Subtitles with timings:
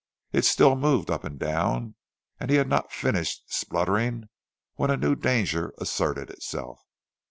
[0.33, 1.93] It still moved up and down,
[2.39, 4.29] and he had not finished spluttering
[4.73, 6.79] when a new danger asserted itself.